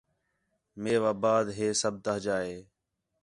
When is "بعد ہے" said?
1.23-1.67